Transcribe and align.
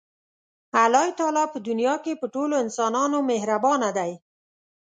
الله 0.83 1.05
تعالی 1.19 1.45
په 1.53 1.57
دنیا 1.67 1.95
کې 2.03 2.13
په 2.21 2.25
ټولو 2.35 2.53
انسانانو 2.63 3.17
مهربانه 3.31 3.89
دی. 3.97 4.11